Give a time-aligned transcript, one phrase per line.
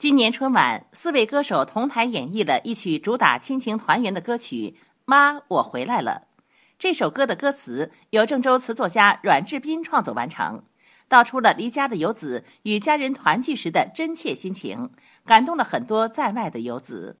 [0.00, 6.22] 今年春晚四位歌手同台演绎了一曲主打亲情团圆的歌曲妈我回来了。
[6.78, 10.62] 这首歌的歌词由郑州词作家阮志斌创作完成。
[11.06, 14.90] 道出了离家的游子与家人团聚时的真切心情
[15.26, 17.06] 感动了很多在外的游子。